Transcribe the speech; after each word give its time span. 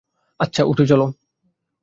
আচ্ছা, 0.39 0.61
ওঠো, 0.65 0.83
চলো। 0.85 1.05